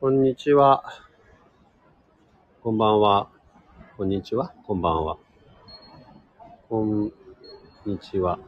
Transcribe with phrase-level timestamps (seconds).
[0.00, 0.84] こんにちは。
[2.62, 3.30] こんばんは。
[3.96, 4.54] こんにちは。
[4.64, 5.18] こんばんは。
[6.68, 7.12] こん
[7.84, 8.38] にちは。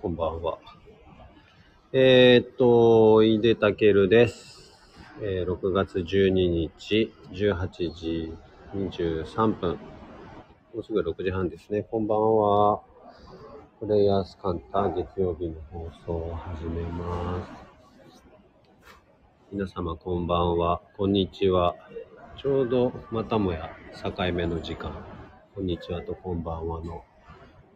[0.00, 0.58] こんばんは。
[1.92, 4.78] えー、っと、井出たけるです。
[5.20, 8.32] えー6月12日、18時
[8.74, 9.72] 23分。
[9.72, 11.82] もうすぐ6時半ですね。
[11.82, 12.80] こんばんは。
[13.78, 17.67] プレイヤースカンター月曜日の放送を始めます。
[19.50, 20.82] 皆様こんばんは。
[20.98, 21.74] こんにちは。
[22.36, 24.92] ちょうどまたもや境目の時間。
[25.54, 27.02] こんにちはとこんばんはの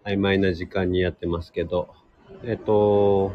[0.04, 1.94] 曖昧な時間にやってますけど、
[2.44, 3.32] えっと、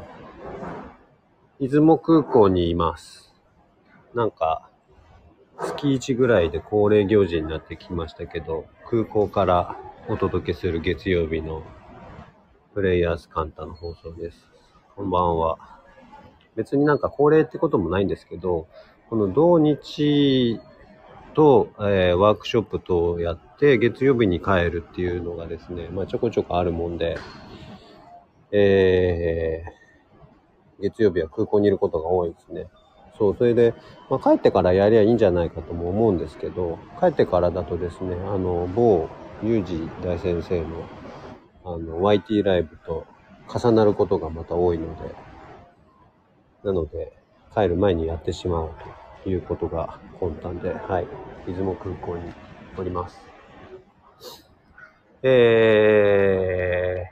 [1.59, 3.33] 出雲空港にいます。
[4.13, 4.69] なんか、
[5.57, 9.75] 月1ぐらいで恒例行事になってきましたけど、空港から
[10.09, 11.63] お届けする月曜日の
[12.75, 14.47] プレイヤースカンタの放送です。
[14.95, 15.76] こんばんは。
[16.57, 18.67] 別になんか恒例ってこともないんですけど、
[19.09, 20.59] この土日
[21.33, 27.17] と、えーワークショップ等をやって、月曜日に帰るっていうのがですね、まあちょこちょこあるもんで、
[28.51, 29.77] えー
[30.79, 32.67] 月曜日は空港にいることが多いですね。
[33.17, 33.73] そう、それで、
[34.09, 39.09] まあ、帰ってからやりゃいいんじゃないかとも思うんですけど、帰ってからだとですね、あの、某
[39.43, 40.67] ユージ大先生の、
[41.65, 43.05] あの、YT ライブと
[43.53, 45.15] 重なることがまた多いので、
[46.63, 47.13] なので、
[47.53, 48.71] 帰る前にやってしまおう
[49.23, 51.07] ということが魂胆で、はい、
[51.45, 52.31] 出雲空港に
[52.77, 53.19] おります。
[55.23, 57.05] え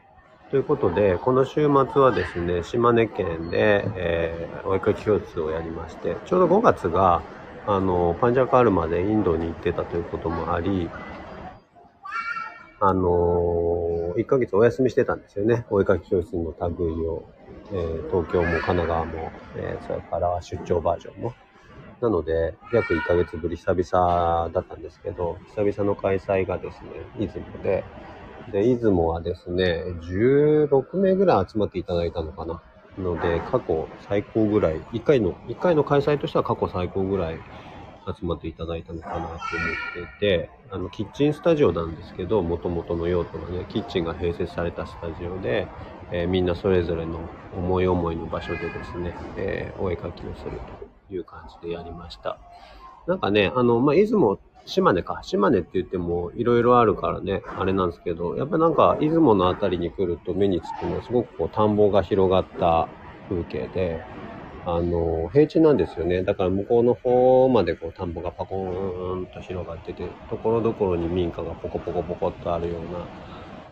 [0.47, 7.23] ー、ということで、この週末はですね、島根県で、えー、お絵かき教室をやりまして、ちょうど5月が、
[7.67, 10.89] あの、パンジャカールまでインドに行ってたということもあり、
[12.79, 15.66] あのー、1ヶ月お休みしてたんですよね。
[15.71, 17.23] お絵かき教室の類を。
[17.69, 21.38] えー東京も神奈川も、えーそれから出張バージョンも。
[22.01, 27.88] なので、約1ヶ月ぶり久々だったんですけど、久々の開催がですね、出雲で、
[28.47, 32.63] で、出雲はですね、16名ぐらい集まっていただいたのかな。
[32.97, 37.45] ので、過去最高ぐらい、1回の、一回の開催としては過去最高ぐらい
[38.19, 45.72] 集まっていただいたのかなと思っていて、あの、キッチンスタジオなんですけど、元々の用途のね、キッチンが併設されたスタジオで、
[46.11, 52.41] えーみんなそれぞれの思い思いの場所でですね、えーお絵描きをするという感じでやりました。
[53.05, 55.19] なんかね、あの、まあ、出雲、島根か。
[55.23, 62.91] 島根って言ってもいろいろあるからね、あれなんですけど、やっぱなんか出雲のあたりに来ると目につくのはすごくこう田んぼが広がった
[63.29, 64.05] 風景で、
[64.63, 66.23] あの、平地なんですよね。
[66.23, 73.11] だから向こうの方までこう田んぼがパコーンと広がってて、ところどころに民家がポコポコポコっとあるような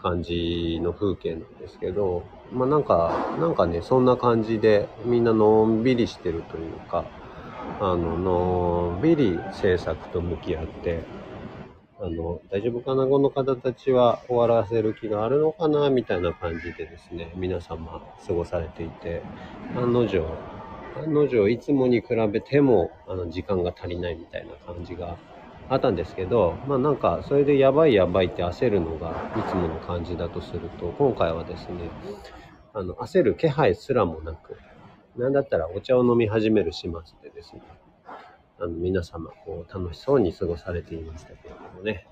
[0.03, 7.11] 感じの風景なんですけど、まあなんか、なんかね、そんな感じでみんなのんびりしてるというか、
[7.79, 11.09] あの、のんびり制作と向き合って、
[11.99, 19.27] あの、大丈夫かなこの方たちは終わらせる気があるのかなみたいな感じでですね、皆様過ごされていて、
[19.73, 20.43] 案の定、
[20.93, 25.19] 案の定いつもに比べても、あの、時間が足りないみたいな感じが
[25.69, 31.89] あったんですけど、まあなんか、それでやばいやばいって焦るのがいつもの感じだとすると、今回はですね、
[32.73, 34.57] あの、焦る気配すらもなく、
[35.15, 36.91] なんだったらお茶を飲み始める始末
[37.21, 37.61] でですね、
[38.59, 42.07] あの、皆様、こう、楽しそうに過ごされていましたけれどもね。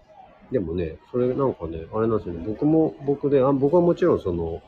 [0.51, 4.61] でもね、それなんかね、あれなんですよね、僕も、僕で、あ僕はもちろんその、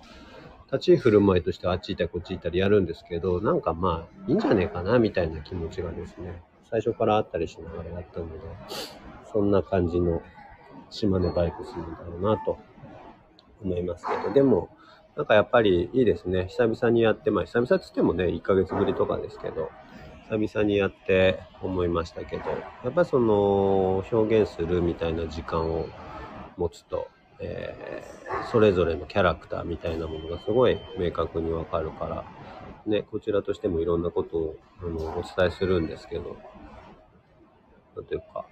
[0.71, 6.41] 立ち居振る舞いとしてあっち行ったりこっち行ったりやるんですけど、なんかまあ、いいんじゃねえかな、みたいな気持ちがですね、
[6.73, 8.33] 最初からあったりしながらやったので、
[9.31, 10.23] そんな感じの
[10.89, 12.57] 島根バイクスなんだろうなと
[13.63, 14.69] 思いますけど、でも、
[15.15, 16.47] なんかやっぱりいいですね。
[16.47, 19.69] 久々にやって、まあ久々っつってもね、1ヶ月ぶりとかですけど、
[20.31, 25.85] 久々にやって思いましたけど、やっぱその表現するみたいな時間を
[26.57, 27.07] 持つと、
[27.39, 32.25] えーそれぞれのキャラクターみたいなものがすごい明確にわかるから、
[32.85, 36.37] ね、こちらとしてもいろんなことをあのお伝えするんですけど、
[37.95, 38.45] なんというか、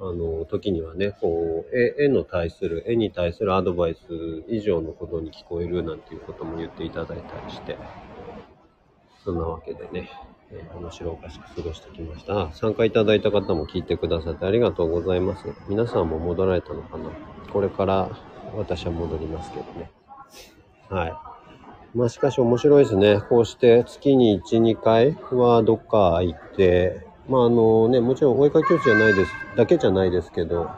[0.00, 7.78] あの、時にはね、こう、絵の対する、絵に対するアドバイス以上のことに聞こえるなんていうことも言っていただいたりして、
[9.24, 10.10] そんなわけでね、
[10.50, 12.52] えー面白おかしく過ごしてきました。
[12.52, 15.44] 参加いただいた方も聞いてくださってありがとうございます。
[15.68, 17.10] 皆さんも戻られたのかな？
[17.52, 18.10] これから
[18.54, 19.90] 私は戻りますけどね。
[20.90, 21.14] はい。
[21.94, 23.22] まあしかし面白いですね。
[23.28, 30.70] こうして月に1、2回はどっか行って、まああのね、もちろんお絵かき教室じゃないです、だけじゃないですけど、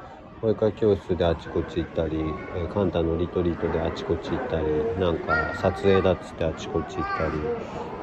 [0.44, 2.18] 保育教室であちこち行ったり、
[2.52, 7.50] えカンタのリトリートであちこち行ったりなんか撮影だっつってあちこち行ったり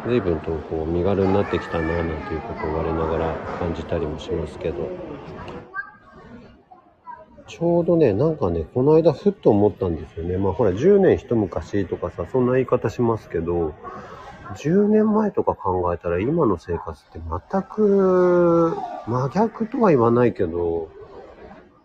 [0.03, 4.91] 随分とこう身軽になってきたななんていうことを我ながら感じたりもしますけど。
[7.47, 10.37] ちょうどねなんかねこの間ふっと思ったんですよね。
[10.37, 13.75] まあほら10年一昔とかさそんな言い方しますけど
[14.57, 18.77] 10年前とか考えたら今の生活って全く
[19.07, 20.89] 真逆とは言わないけど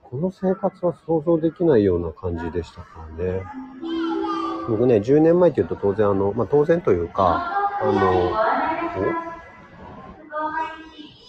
[0.02, 3.42] この生活は想像できないような感じでしたからね。
[4.68, 8.32] 僕ね、10年前って言うと当然あの、まあ、当然というか、あの、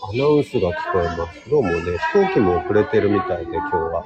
[0.09, 1.49] アナウンスが聞こえます。
[1.49, 4.05] どうもね、飛行機も遅れてるみたいで今日は。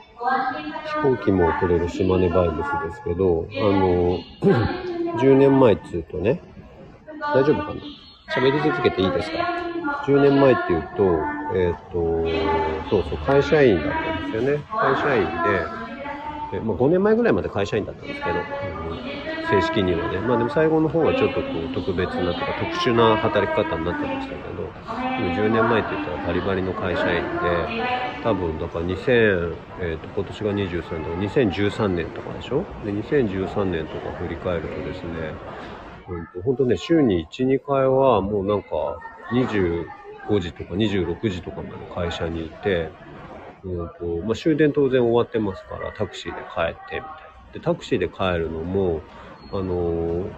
[0.85, 4.19] 飛行機も遅れる島根バイブスですけど、あの、
[5.19, 6.41] 10年前っつうとね、
[7.21, 7.81] 大丈夫かな？
[8.33, 9.37] 喋り続けていいですか
[10.07, 11.03] ?10 年前って言うと、
[11.53, 14.63] えっ、ー、と、そうそう、会社員だったんですよね。
[14.71, 15.27] 会社員で、
[16.53, 18.41] えまあ、5年前ぐらいまで会社員だったんですけど、うん、
[19.49, 20.19] 正式にはね。
[20.19, 24.63] まあでも最後の方はちょっとこう特別なとか特殊な働き方になってましたけど、
[25.35, 27.83] 10年前って言ったらバリバリの会社員で、
[28.23, 32.63] 多分だから2000、えっ、ー、と今年が23年、2013年とかでしょ？
[32.85, 35.33] で、2013年とか振り返るとですね、
[36.07, 39.01] うん、本当ね、週に1、2回はもうなんか
[39.31, 42.93] 25時とか26時とかまで会社にいて、
[43.63, 47.51] うんと、まあ、終電当然終わってますから、タクシーで帰ってみたいな。
[47.53, 49.05] で、タクシーで帰るのも、
[49.51, 50.33] あのー、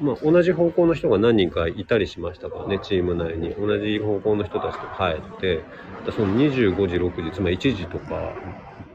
[0.00, 3.54] まあ、同じ方向の人が何人かいたりしましたからね、チーム内に。
[3.54, 5.66] 同じ方向の人たちと帰って、
[6.12, 8.38] その25時、6時、つまり1時とか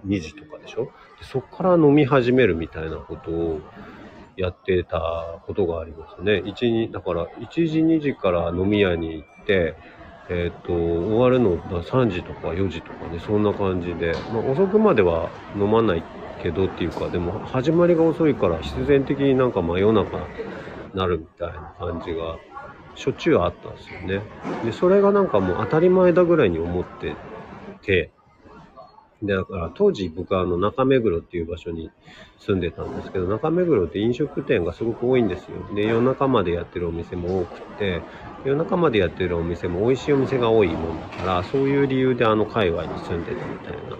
[0.05, 0.91] 2時とかでしょ？
[1.19, 3.65] でそっから飲み始めるみたいなことを、
[4.37, 6.43] やってたことがありますね。
[6.45, 6.53] 1、
[6.89, 9.75] 2、だから1時、2時から飲み屋に行って、
[10.29, 16.03] えっ、ー、と、終わるの3時とか4時とかね、そんな感じで、まあ、遅くまでは飲まない
[16.43, 20.23] けどっていうか、でも始まりが遅いから必然的になんか真夜中に
[20.93, 22.37] なるみたいな感じが
[22.95, 24.21] しょっちゅうあったんですよね。
[24.65, 27.15] で、それがなんかもう当たり前だぐらいに思って
[27.81, 28.11] て、
[29.21, 31.91] で、だから当時僕はあの中目黒っていう場所に
[32.39, 35.57] 住んでたんですけど、中目黒って飲食店がすごく多いんですよ。
[35.75, 38.01] で、夜中までやってるお店も多くて、
[38.45, 43.97] 夜中までやってるお店も美味しいお店が多いもんだから、そういう理由であの界隈に住んでたみたいな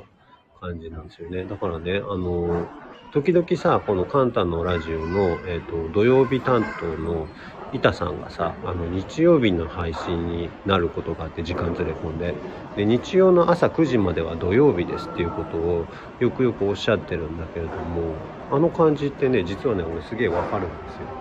[0.61, 1.45] 感じなんですよね。
[1.45, 2.67] だからね、あの、
[3.11, 7.27] 時々さ、このカンタのラジオの、えっ、ー、と、土曜日担当の
[7.71, 12.39] 板さんがさ、あの、日曜日の配信になることがあって、時間ずれ込んで。
[12.75, 21.19] で、日曜の朝9時までは土曜日ですっていうことをよくよくおっしゃってるんだけれども、あの感じってね、実はね、俺すげえわかるんですよ。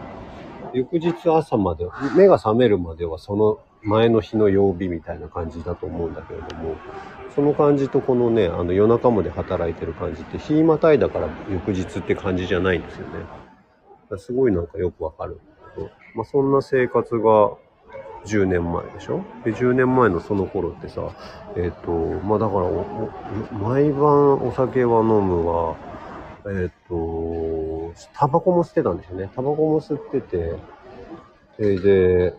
[0.72, 6.82] 翌日朝まで、目が覚めるまではその前の日の曜日みたいな感じだと思うんだけれども、
[7.28, 13.28] その感じとこのね、あの夜中まで働いてる感じって、日またいだから翌日って感じじゃないんですよね。
[14.19, 15.40] すごいなんかよくわかる。
[16.14, 17.56] まあ、そんな生活が
[18.26, 19.23] 10年前でしょ？
[19.44, 21.11] で、10年前のその頃ってさ、
[21.56, 21.90] えっ、ー、と、
[22.26, 25.76] まあだから毎晩お酒は飲むわ、
[26.46, 29.31] えっ、ー、と、タバコも吸ってたんですよね。
[29.34, 30.56] タバコも吸ってて、
[31.58, 32.34] えで、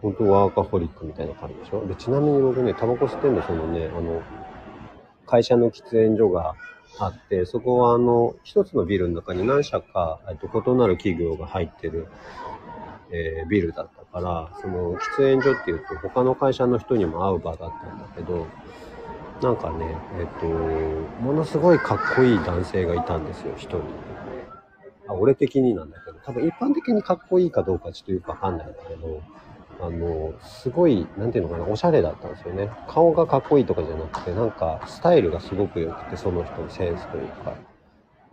[0.00, 1.86] 本当ワーカホリックみたいな感じでしょ？
[1.86, 4.22] で、ちなみに僕ね、タバコ吸ってんの、そのね、あの、
[5.26, 6.54] 会社の喫煙所が
[6.98, 12.08] あって、そこはあの、一つのビルの中に何社か、えっと、異なる企業が入ってる、
[13.12, 18.46] えー、ビルだったから、その喫煙所っていうと他の会社の人にも会う場だったんだけど、
[19.42, 23.82] なんかね、えっ、と、ものすごいかっこいい男性がいたんですよ、一人。
[25.08, 29.22] あ、俺的になんだけど、多分一般的にかっこいいかどうかちょっとよくわかんないんだけど、
[29.80, 32.70] あの、すごい、なんていうのかな、おしゃれだったんですよね。
[32.86, 37.54] 顔がかっこいいとかじゃなくて、なんか、スタイルがすごく良くて、その人のセンスというか。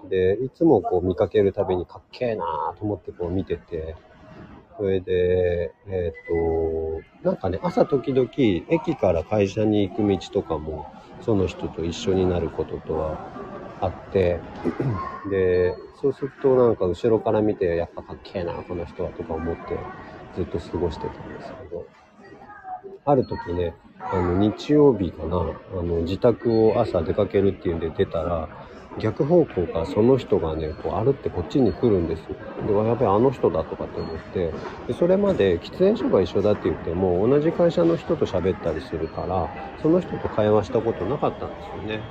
[0.10, 3.96] で、いつもこう見かけるたびにかっけえなーと思ってこう見てて、
[4.78, 10.86] それで、えっ、ー、と、なんかね、朝時々駅から会社に行く道とかも、
[11.22, 13.18] その人と一緒になることとは
[13.82, 14.40] あって、
[15.32, 19.78] で、そうするとなんか後ろから見て、やっぱかっけえな、この人はとか思って、
[20.36, 21.88] ずっと過ごしてたんですけど、
[23.06, 28.48] ある時ね、あの、日曜日かな、あの、自宅を朝出かけるっていうんで出たら、
[28.98, 32.38] 逆方向からその人がね、こう歩ってこっちに来るんですよ。
[32.62, 34.56] で、やべえ、あの人だとかって思って、
[34.88, 42.10] で、それまで喫煙所が一緒だって言っても、同じ会社の人と喋ったりするから、その人と会話したことなかったんですよね。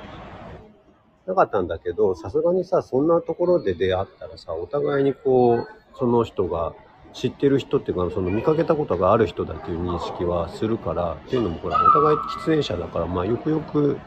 [1.25, 6.75] なかったんだけど、さすがにさ、そんなところで出会ったらさ、お互いにこう、その人が
[7.11, 14.03] 知ってる人っていうか、その見かけたことがある人だっていう認識はするから、っていうのもほら、お互い喫煙者だから、まあよくよく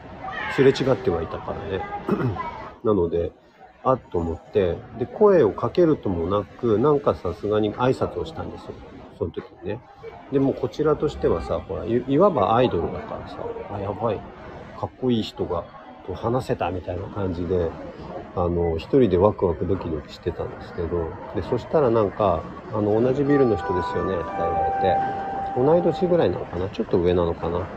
[0.47, 1.85] すれ違ってはいたからね。
[2.83, 3.31] なので、
[3.83, 8.75] あっと思って、で、声をかけるともなく、なんかさすがに挨拶をしたんですよ。
[9.17, 9.79] その時にね。
[10.31, 13.35] でもこちらとしてはさ、ほら、いわばアイドルだからさ、
[13.75, 14.19] あ、やばい。
[14.79, 15.65] かっこいい人が、
[16.05, 17.71] と話せたみたいな感じで、
[18.35, 24.97] あの、一人でワクワクドキドキしてたんですけど、で、そしたらなんか、あの、同じビルの人ですよね、って言われて、
[25.55, 26.69] 同い年ぐらいなのかな？
[26.69, 27.67] ちょっと上なのかな？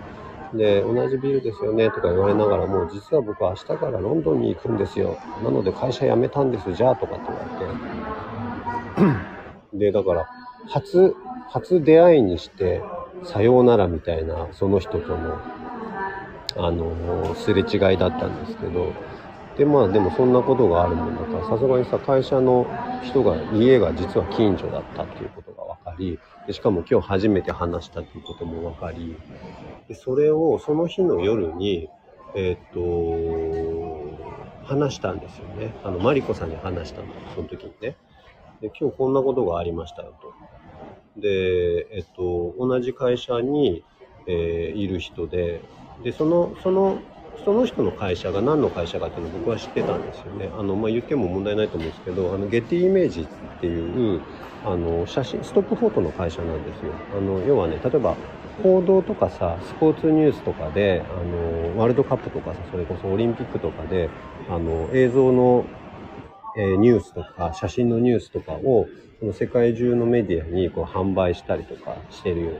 [0.56, 5.20] で、同じビルですよねとか言われながらも、実は僕は明日からロンドンに行くんですよ。
[5.42, 7.84] なので会社辞めたんです、じゃあとかって言われて。
[9.72, 10.28] で、だから、
[10.66, 11.14] 初、
[11.46, 12.82] 初出会いにして、
[13.22, 15.44] さようならみたいな、その人との、
[16.56, 18.96] あの、すれ違いだったんですけど、
[19.56, 22.66] で、まあでもそんなことがあるもんだから、さすがにさ、会社の
[23.00, 29.22] 人が、家が実は近所だったっていうことが分かり、でしかも今日初めて話したっていうことも分かり、
[29.88, 31.88] でそれをその日の夜に、
[32.34, 35.74] えー、っと、話したんですよね。
[35.82, 37.96] あの、マリコさんに話したの、その時にね。
[38.60, 40.32] で、今日こんなことがありましたよと。
[41.20, 43.84] で、えっと、同じ会社に、
[44.26, 45.60] えー、いる人で、
[46.02, 46.98] で、その、その、
[47.44, 50.50] その人の会社が何の会社かっていうのを僕は知ってたんですよね。
[50.56, 54.22] あの、まあ、言っても問題ないと思うんですけど、あの、ゲティイメージっていう、
[54.64, 56.92] あの、写真、ストップフォートの会社なんですよ。
[57.12, 58.16] あの、要はね、例えば、
[58.62, 64.08] 報道とかさ、スポーツニュースとかで、あの、ワールドカップとかさ、それこそオリンピックとかで、
[64.48, 65.66] あの、映像の、
[66.56, 68.86] えー、ニュースとか、写真のニュースとかを、
[69.18, 72.52] その世界中のメディアにこう販売したりとかしてるよう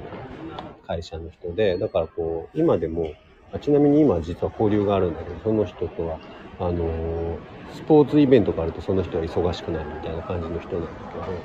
[0.48, 3.14] な会社の人で、だからこう、今でも、
[3.60, 6.18] ちなみに今実は交流があるんだけど、その人とは、
[6.58, 7.38] あの、
[7.72, 11.44] スポーツイベントがあるとその人は忙しくなるみたいな感じの人なんだけど、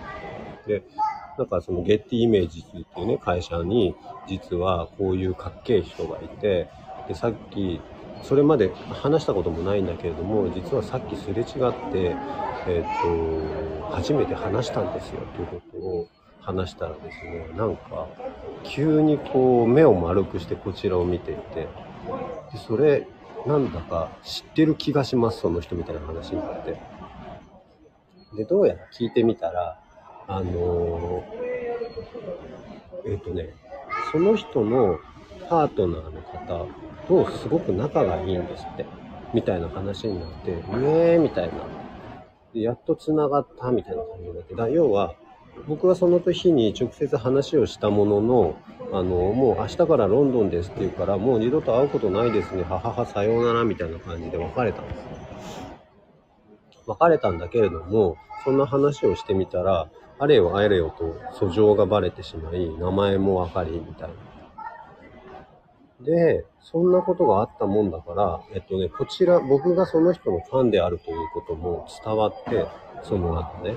[0.67, 0.83] で、
[1.39, 3.95] なんかそのゲッティイメージっていうね、会社に、
[4.27, 6.67] 実はこういうかっけえ人がいて、
[7.07, 7.79] で、さっき、
[8.21, 12.17] それまで話したこともないんだけれども、実はさっきすれ違って、
[12.67, 16.07] えっ、と、初めて話したんですよ、ということを
[16.41, 18.09] 話したらですね、なんか、
[18.65, 21.69] 急にこう、目を丸くしてこちらを見ていて、
[22.51, 23.07] でそれ、
[23.45, 26.75] なんだか知ってる気がします、その人みたいな話になって。
[28.35, 29.79] で、どうやら聞いてみたら、
[30.29, 31.23] あの
[33.05, 33.49] えっ、ー、とね、
[34.11, 34.99] その人の
[35.49, 36.67] パートナーの方
[37.07, 38.85] とすごく仲がいいんですって。
[39.33, 40.61] みたいな話になって、ね
[41.13, 41.53] えみたいな。
[42.53, 44.55] で、やっと繋がったみたいな感じになって。
[44.55, 45.13] だ要は、
[45.67, 48.55] 僕はその日に直接話をしたものの、
[48.91, 52.63] あの、もう明日からロンドンですって言うから、もう二度と会うことないですね。
[52.63, 55.18] ははは、さようなら、みたいな感じで別れたんですよ
[56.89, 61.15] 別れたんだけれども、そんな話をしてみたら、あれよあれよと
[61.45, 64.15] 訴状がバレてしまい、名前もわかり、みたいな。
[66.01, 72.67] で、そんなことがあったもんだから、えっとね、こちら、僕がその人のファンであるということも伝わって、
[73.03, 73.75] その後ね、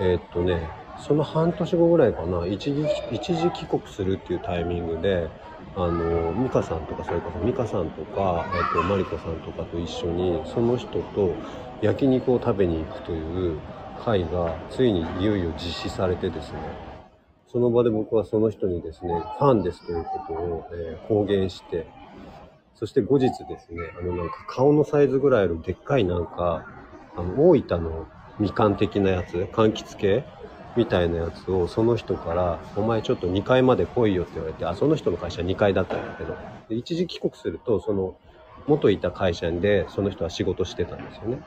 [0.00, 0.68] えっとね、
[0.98, 5.28] その半年後ぐらいかな、一時、一時帰国するっていうタイミングで、
[5.76, 11.34] あの、ミカさんとか、それこそミカさんとか、えっと、マリコさんとかと一緒に、その人と
[11.82, 13.60] 焼肉を食べに行くという、
[13.96, 16.58] 会がついにいよいよ実施されてですね、
[17.50, 21.86] その場で僕はその人にですね、ファンですということを、えー、公言して、
[22.74, 26.66] そして後日ですね、あのなんか顔のサイズぐらいのでっかいなんか、
[27.16, 28.06] あの、大分の
[28.38, 30.24] みかん的なやつ、柑橘系
[30.76, 38.16] みたいなやつをその人から、お前ちょっと2階まで来いよって言われて、あ、その人の会社2階だったんだけど、一時帰国すると、その
[38.66, 41.44] 元いた会社でその人は仕事してたんですよね。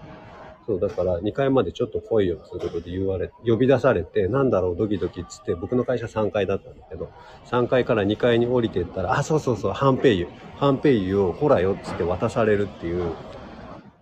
[0.66, 10.34] そう、だから2階までちょっと来いよっていうことで言われ、呼び出されて、なんだろう、ドキドキっつって、僕の会社3階だったんだけど、3階から2階に降りてったら、あ、そうそうそう、ハンペイユ。
[10.56, 13.20] ハンペイユをほらよっつって渡されるっていう、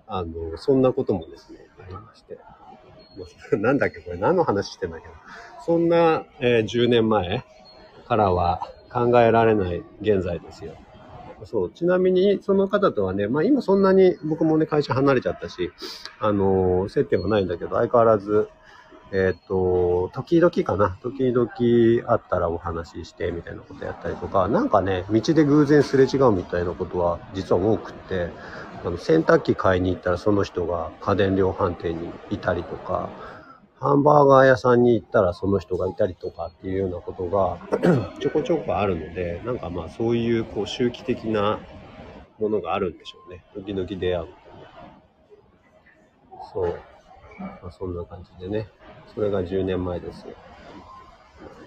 [0.07, 2.46] あの、そんなこともですね、ありまして。
[3.57, 5.13] なんだっけ、これ何の話してんだけど。
[5.65, 7.43] そんな、えー、10年前
[8.07, 10.73] からは考えられない現在ですよ。
[11.43, 11.71] そう。
[11.71, 15.71] ちなみに、その方とはね、まあ今そんなに僕もね、会社離れちゃったし、
[16.19, 18.49] あのー、接点はないんだけど、相変わらず、
[19.11, 20.97] えっ、ー、と、時々かな。
[21.01, 28.29] 時々会ったらお話しして、みたいなことやったりとか、なんかね、道で偶然すれ違うみたいなことは実は多くって、
[28.83, 33.09] あの、洗濯機買いに行ったらその人が家電量販店にいたりとか、
[33.79, 37.59] ハンバーガー屋さんに行ったらその人がいたりとかっていうようなことが
[38.19, 41.59] ちょこちょこあるので、なんかまあそういうこう周期的な
[42.39, 43.43] ものがあるんでしょうね。
[43.53, 44.27] 時々出会う。
[46.53, 46.79] そう。
[47.39, 48.67] まあ、そんな感じでね。
[49.13, 50.33] それが10年前ですよ。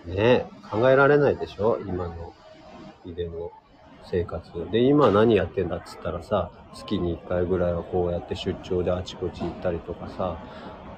[0.06, 1.78] ねえ、考えられないでしょ？
[1.86, 2.32] 今の
[3.04, 3.52] 家の
[4.04, 4.50] 生活。
[4.70, 10.38] で、今何やってんだっつったらさ、月に1回ぐらいはこうやって出張であちこち行ったりとかさ、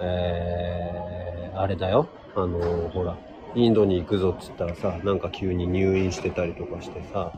[0.01, 2.09] えー、あれだよ。
[2.35, 3.17] あのほら、
[3.55, 7.33] インドに行くぞっつったらさ、なんか急に入院してたりとかしてさ、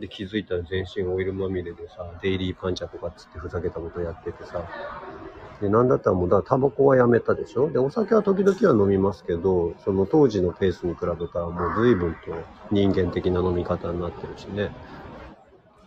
[0.00, 4.68] で、気づいたら全身オイルまみれでさ、デイリーパンチャとかっつってふざけたことやっててさ、
[5.60, 7.70] で、なんだったらもう、だからタバコはやめたでしょ？
[7.70, 14.70] で、お酒は時々は飲みますけど、その当時のペースに比べたらもう随分と人間的な飲み方になってるしね。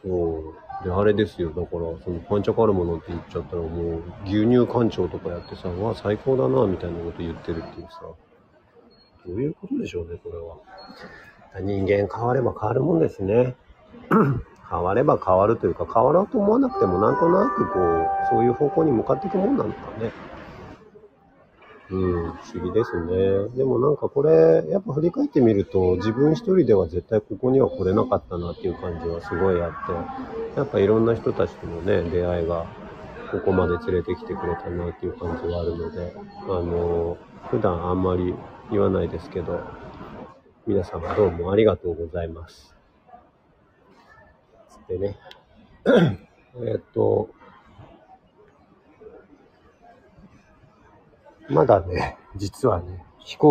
[0.03, 0.39] そ
[0.81, 0.83] う。
[0.83, 1.49] で、あれですよ。
[1.49, 1.65] だから、
[2.03, 7.99] そのパンチャカルマなんて言っちゃったらもう、牛乳館長とかやってさ、わ、最高だな、みたいなこと言ってるっていうさ、
[9.27, 10.55] どういうことでしょうね、これは。
[11.61, 13.55] 人間変われば変わるもんですね。
[14.69, 20.11] 変われば変わるというか、変わろうと思わなくても、なんとなくこう、そういう方向に向かっていくもんなのかね。
[21.91, 23.57] うん、不思議ですね。
[23.57, 29.71] でもなんかこれ、やっぱ振り返ってみると、自分一人では絶対ここには来れなかったなっていう感じはすごいあっ
[30.53, 32.67] て、やっぱいろんな人たちとのね、出会いが、
[33.31, 37.17] ここまで連れてきてくれたなっていう感じはあるので、あの、
[37.49, 38.35] 普段あんまり
[38.69, 39.59] 言わないですけど、
[40.67, 42.78] 皆様どうもありがとうございます。
[44.89, 45.17] つってね。
[46.65, 47.29] えっと、
[51.47, 53.47] まだね、実はね、飛行